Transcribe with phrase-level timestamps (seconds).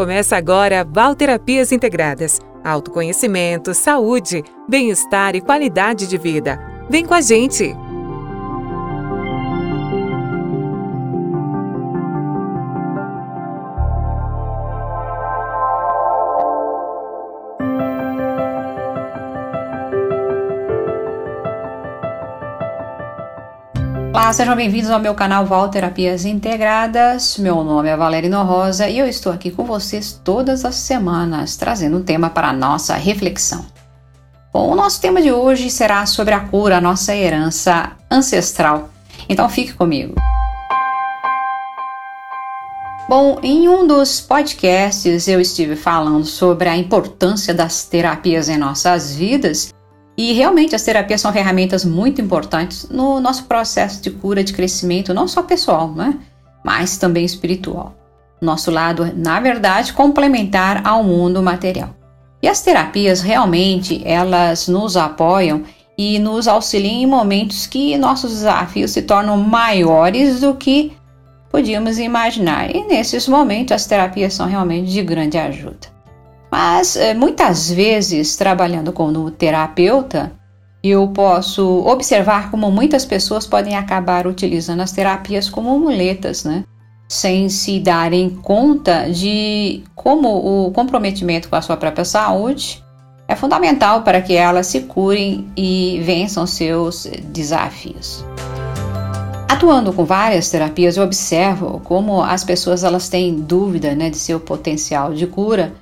[0.00, 2.40] Começa agora Valterapias Integradas.
[2.64, 6.58] Autoconhecimento, saúde, bem-estar e qualidade de vida.
[6.88, 7.76] Vem com a gente!
[24.20, 27.38] Olá, sejam bem-vindos ao meu canal Val Terapias Integradas.
[27.38, 31.96] Meu nome é Valerino Rosa e eu estou aqui com vocês todas as semanas trazendo
[31.96, 33.64] um tema para a nossa reflexão.
[34.52, 38.90] Bom, o nosso tema de hoje será sobre a cura, a nossa herança ancestral.
[39.26, 40.16] Então fique comigo.
[43.08, 49.14] Bom, em um dos podcasts eu estive falando sobre a importância das terapias em nossas
[49.14, 49.72] vidas
[50.20, 55.14] e realmente as terapias são ferramentas muito importantes no nosso processo de cura, de crescimento,
[55.14, 56.18] não só pessoal, né?
[56.62, 57.94] mas também espiritual.
[58.38, 61.96] Nosso lado, na verdade, complementar ao mundo material.
[62.42, 65.62] E as terapias realmente elas nos apoiam
[65.96, 70.92] e nos auxiliam em momentos que nossos desafios se tornam maiores do que
[71.50, 72.76] podíamos imaginar.
[72.76, 75.88] E nesses momentos as terapias são realmente de grande ajuda.
[76.50, 80.32] Mas eh, muitas vezes, trabalhando como terapeuta,
[80.82, 86.64] eu posso observar como muitas pessoas podem acabar utilizando as terapias como muletas, né?
[87.08, 92.82] Sem se darem conta de como o comprometimento com a sua própria saúde
[93.28, 98.24] é fundamental para que elas se curem e vençam seus desafios.
[99.48, 104.40] Atuando com várias terapias, eu observo como as pessoas elas têm dúvida né, de seu
[104.40, 105.72] potencial de cura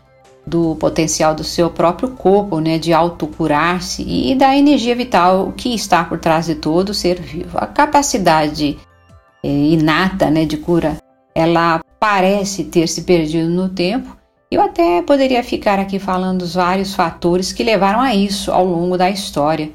[0.49, 6.03] do potencial do seu próprio corpo, né, de autocurar-se e da energia vital que está
[6.03, 7.59] por trás de todo ser vivo.
[7.59, 8.79] A capacidade
[9.45, 10.97] é, inata, né, de cura,
[11.35, 14.17] ela parece ter se perdido no tempo.
[14.51, 18.97] Eu até poderia ficar aqui falando dos vários fatores que levaram a isso ao longo
[18.97, 19.71] da história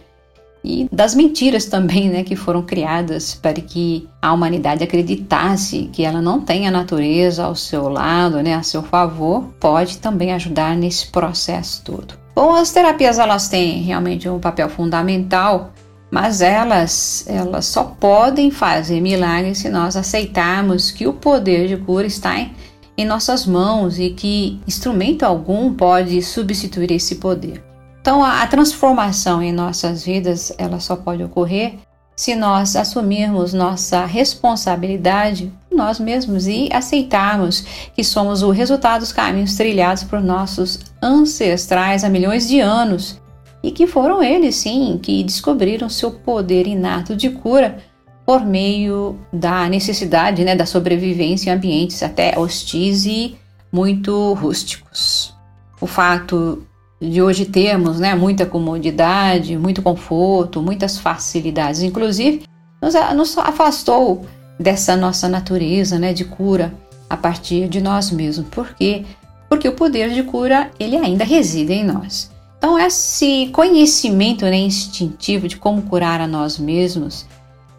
[0.63, 6.21] e das mentiras também, né, que foram criadas para que a humanidade acreditasse que ela
[6.21, 11.07] não tem a natureza ao seu lado, né, a seu favor, pode também ajudar nesse
[11.07, 12.13] processo todo.
[12.33, 15.73] Bom, as terapias elas têm realmente um papel fundamental,
[16.09, 22.07] mas elas elas só podem fazer milagres se nós aceitarmos que o poder de cura
[22.07, 22.53] está em,
[22.97, 27.72] em nossas mãos e que instrumento algum pode substituir esse poder.
[28.03, 31.75] Então, a, a transformação em nossas vidas, ela só pode ocorrer
[32.17, 37.61] se nós assumirmos nossa responsabilidade por nós mesmos e aceitarmos
[37.95, 43.21] que somos o resultado dos caminhos trilhados por nossos ancestrais há milhões de anos
[43.63, 47.77] e que foram eles, sim, que descobriram seu poder inato de cura
[48.25, 53.37] por meio da necessidade né, da sobrevivência em ambientes até hostis e
[53.71, 55.33] muito rústicos.
[55.79, 56.67] O fato
[57.09, 62.43] de hoje temos né, muita comodidade, muito conforto, muitas facilidades, inclusive
[62.81, 64.25] nos, nos afastou
[64.59, 66.73] dessa nossa natureza né, de cura
[67.09, 68.47] a partir de nós mesmos.
[68.49, 69.03] Por quê?
[69.49, 72.31] Porque o poder de cura ele ainda reside em nós.
[72.57, 77.25] Então esse conhecimento né, instintivo de como curar a nós mesmos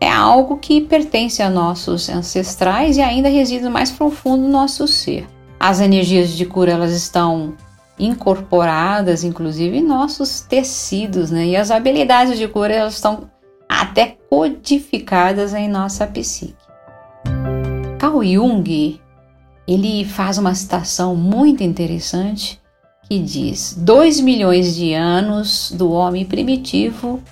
[0.00, 5.26] é algo que pertence a nossos ancestrais e ainda reside mais profundo no nosso ser.
[5.58, 7.54] As energias de cura elas estão
[7.98, 11.46] incorporadas, inclusive, em nossos tecidos, né?
[11.46, 13.30] E as habilidades de cura elas estão
[13.68, 16.54] até codificadas em nossa psique.
[17.98, 19.00] Carl Jung
[19.66, 22.60] ele faz uma citação muito interessante
[23.08, 27.22] que diz: dois milhões de anos do homem primitivo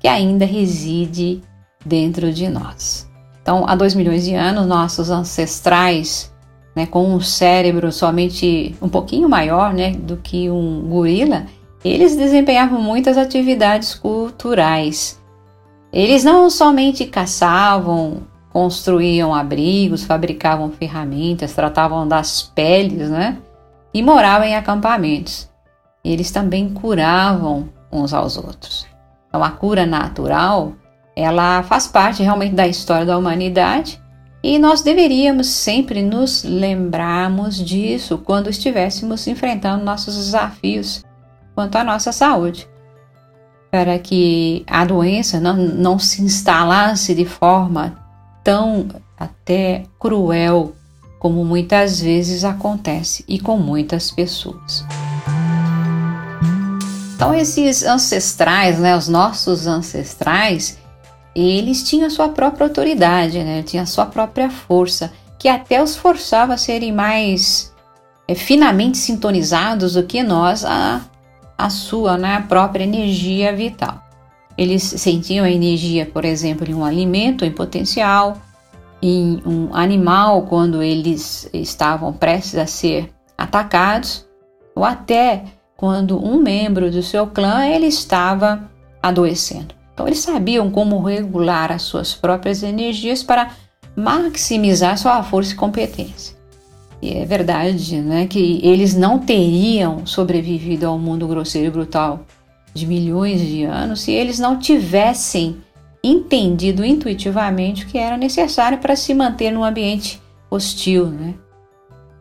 [0.00, 1.42] que ainda reside
[1.84, 3.08] dentro de nós.
[3.42, 6.32] Então, há dois milhões de anos, nossos ancestrais
[6.78, 11.46] né, com um cérebro somente um pouquinho maior né, do que um gorila,
[11.84, 15.20] eles desempenhavam muitas atividades culturais.
[15.92, 18.18] Eles não somente caçavam,
[18.52, 23.38] construíam abrigos, fabricavam ferramentas, tratavam das peles, né?
[23.92, 25.50] E moravam em acampamentos.
[26.04, 28.86] Eles também curavam uns aos outros.
[29.28, 30.74] Então a cura natural,
[31.16, 34.00] ela faz parte realmente da história da humanidade
[34.42, 41.04] e nós deveríamos sempre nos lembrarmos disso quando estivéssemos enfrentando nossos desafios
[41.54, 42.68] quanto à nossa saúde,
[43.70, 47.98] para que a doença não, não se instalasse de forma
[48.44, 48.88] tão
[49.18, 50.72] até cruel
[51.18, 54.84] como muitas vezes acontece e com muitas pessoas.
[57.16, 60.78] Então esses ancestrais, né, os nossos ancestrais,
[61.34, 63.62] eles tinham sua própria autoridade, né?
[63.62, 67.72] tinha sua própria força, que até os forçava a serem mais
[68.26, 71.02] é, finamente sintonizados do que nós a,
[71.56, 74.02] a sua né, própria energia vital.
[74.56, 78.36] Eles sentiam a energia, por exemplo, em um alimento em potencial,
[79.00, 84.26] em um animal quando eles estavam prestes a ser atacados,
[84.74, 85.44] ou até
[85.76, 88.68] quando um membro do seu clã ele estava
[89.00, 89.77] adoecendo.
[89.98, 93.50] Então eles sabiam como regular as suas próprias energias para
[93.96, 96.36] maximizar sua força e competência.
[97.02, 102.24] E é verdade né, que eles não teriam sobrevivido ao mundo grosseiro e brutal
[102.72, 105.56] de milhões de anos se eles não tivessem
[106.00, 111.34] entendido intuitivamente o que era necessário para se manter num ambiente hostil, né?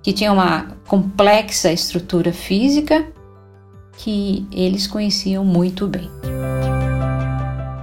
[0.01, 3.05] que tinha uma complexa estrutura física
[3.99, 6.09] que eles conheciam muito bem.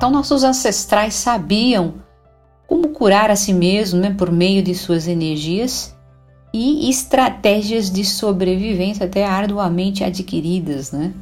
[0.05, 1.95] Então, nossos ancestrais sabiam
[2.67, 5.97] como curar a si mesmo né, por meio de suas energias
[6.53, 11.15] e estratégias de sobrevivência até arduamente adquiridas, né?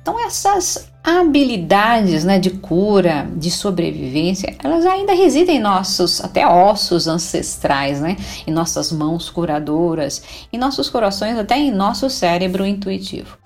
[0.00, 7.08] Então essas habilidades, né, de cura, de sobrevivência, elas ainda residem em nossos até ossos
[7.08, 10.22] ancestrais, né, em nossas mãos curadoras,
[10.52, 13.43] em nossos corações, até em nosso cérebro intuitivo.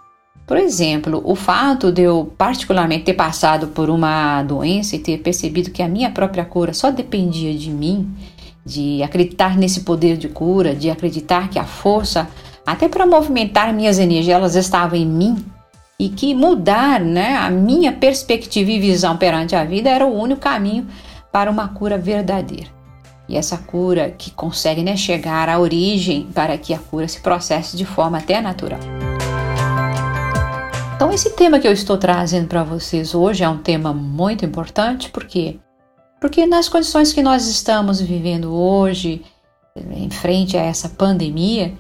[0.49, 5.71] Por exemplo, o fato de eu particularmente ter passado por uma doença e ter percebido
[5.71, 8.11] que a minha própria cura só dependia de mim,
[8.65, 12.27] de acreditar nesse poder de cura, de acreditar que a força,
[12.67, 15.45] até para movimentar minhas energias, elas estavam em mim
[16.00, 20.41] e que mudar né, a minha perspectiva e visão perante a vida era o único
[20.41, 20.87] caminho
[21.31, 22.71] para uma cura verdadeira.
[23.29, 27.77] E essa cura que consegue né, chegar à origem para que a cura se processe
[27.77, 28.81] de forma até natural.
[30.99, 35.09] Então, esse tema que eu estou trazendo para vocês hoje é um tema muito importante,
[35.11, 35.61] porque
[36.21, 39.23] porque nas condições que nós estamos vivendo hoje,
[39.77, 41.73] em frente a essa pandemia,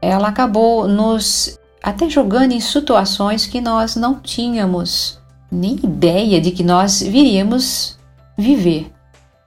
[0.00, 5.18] ela acabou nos até jogando em situações que nós não tínhamos
[5.50, 7.98] nem ideia de que nós viríamos
[8.38, 8.92] viver.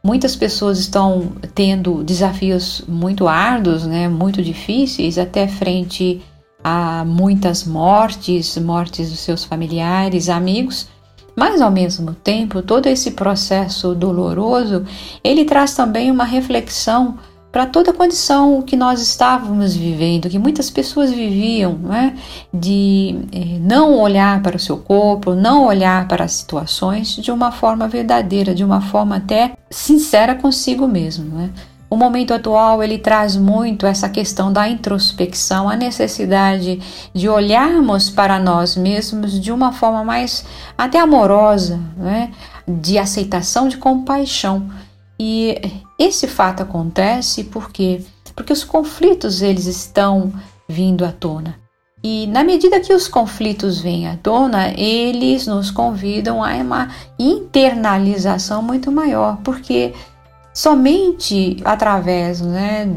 [0.03, 6.21] Muitas pessoas estão tendo desafios muito árduos, né, muito difíceis, até frente
[6.63, 10.87] a muitas mortes, mortes dos seus familiares, amigos,
[11.35, 14.85] mas ao mesmo tempo, todo esse processo doloroso,
[15.23, 17.17] ele traz também uma reflexão
[17.51, 22.15] para toda a condição que nós estávamos vivendo, que muitas pessoas viviam, né?
[22.53, 27.51] de eh, não olhar para o seu corpo, não olhar para as situações de uma
[27.51, 31.25] forma verdadeira, de uma forma até sincera consigo mesmo.
[31.25, 31.49] Né?
[31.91, 36.79] O momento atual ele traz muito essa questão da introspecção, a necessidade
[37.13, 40.45] de olharmos para nós mesmos de uma forma mais
[40.77, 42.31] até amorosa, né?
[42.65, 44.71] de aceitação, de compaixão.
[45.19, 48.01] E esse fato acontece porque
[48.33, 50.31] porque os conflitos eles estão
[50.69, 51.59] vindo à tona.
[52.01, 56.89] E na medida que os conflitos vêm à tona, eles nos convidam a uma
[57.19, 59.93] internalização muito maior, porque
[60.53, 62.87] Somente através né,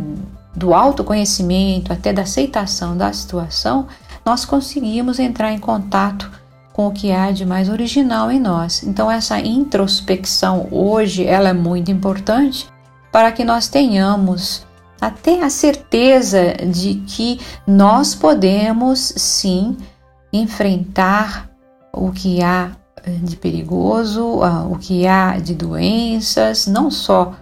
[0.54, 3.86] do autoconhecimento, até da aceitação da situação,
[4.24, 6.30] nós conseguimos entrar em contato
[6.72, 8.82] com o que há de mais original em nós.
[8.82, 12.68] Então essa introspecção hoje ela é muito importante
[13.12, 14.66] para que nós tenhamos
[15.00, 19.76] até a certeza de que nós podemos sim
[20.32, 21.48] enfrentar
[21.92, 22.72] o que há
[23.22, 24.40] de perigoso,
[24.70, 27.34] o que há de doenças, não só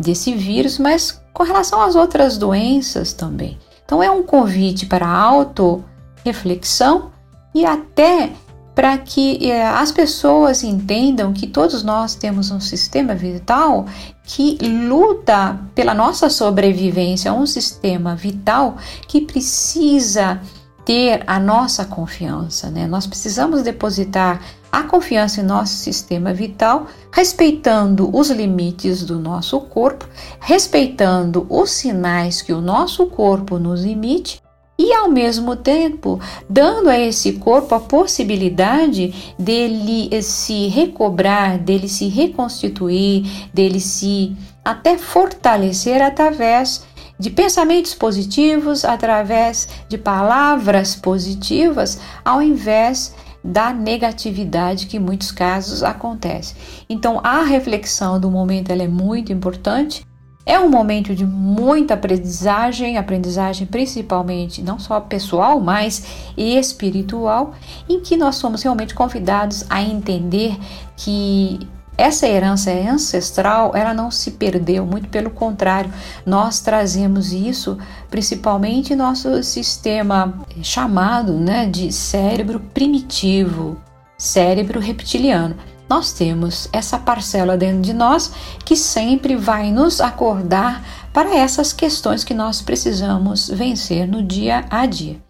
[0.00, 3.58] desse vírus, mas com relação às outras doenças também.
[3.84, 7.10] Então é um convite para auto-reflexão
[7.54, 8.30] e até
[8.74, 13.84] para que é, as pessoas entendam que todos nós temos um sistema vital
[14.24, 18.76] que luta pela nossa sobrevivência, um sistema vital
[19.08, 20.40] que precisa
[20.84, 22.86] ter a nossa confiança, né?
[22.86, 30.08] Nós precisamos depositar a confiança em nosso sistema vital, respeitando os limites do nosso corpo,
[30.40, 34.40] respeitando os sinais que o nosso corpo nos emite
[34.78, 42.08] e ao mesmo tempo dando a esse corpo a possibilidade dele se recobrar, dele se
[42.08, 44.34] reconstituir, dele se
[44.64, 46.82] até fortalecer através
[47.18, 55.82] de pensamentos positivos, através de palavras positivas, ao invés da negatividade que em muitos casos
[55.82, 56.54] acontece.
[56.88, 60.06] Então, a reflexão do momento é muito importante.
[60.46, 67.54] É um momento de muita aprendizagem, aprendizagem principalmente não só pessoal, mas espiritual,
[67.88, 70.58] em que nós somos realmente convidados a entender
[70.96, 71.60] que
[72.00, 75.92] essa herança ancestral, ela não se perdeu, muito pelo contrário,
[76.24, 77.76] nós trazemos isso
[78.08, 83.76] principalmente em nosso sistema chamado né, de cérebro primitivo,
[84.16, 85.54] cérebro reptiliano.
[85.88, 88.32] Nós temos essa parcela dentro de nós
[88.64, 94.86] que sempre vai nos acordar para essas questões que nós precisamos vencer no dia a
[94.86, 95.20] dia.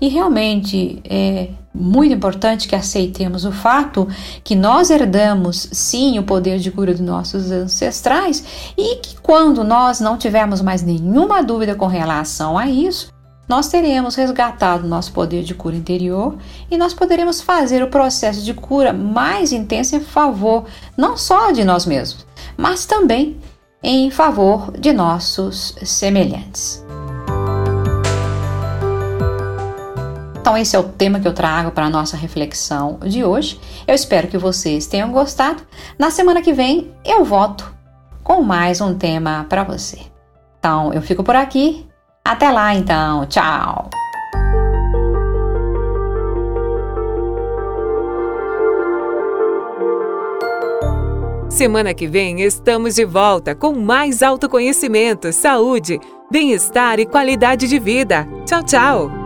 [0.00, 4.08] E realmente é muito importante que aceitemos o fato
[4.42, 10.00] que nós herdamos sim o poder de cura dos nossos ancestrais e que quando nós
[10.00, 13.12] não tivermos mais nenhuma dúvida com relação a isso,
[13.48, 16.36] nós teremos resgatado nosso poder de cura interior
[16.70, 20.66] e nós poderemos fazer o processo de cura mais intenso em favor
[20.96, 22.24] não só de nós mesmos,
[22.56, 23.36] mas também
[23.82, 26.89] em favor de nossos semelhantes.
[30.50, 33.60] Então, esse é o tema que eu trago para a nossa reflexão de hoje.
[33.86, 35.62] Eu espero que vocês tenham gostado.
[35.96, 37.72] Na semana que vem, eu volto
[38.24, 40.00] com mais um tema para você.
[40.58, 41.86] Então, eu fico por aqui.
[42.24, 43.26] Até lá, então.
[43.26, 43.90] Tchau!
[51.48, 58.26] Semana que vem estamos de volta com mais autoconhecimento, saúde, bem-estar e qualidade de vida.
[58.44, 59.19] Tchau, tchau!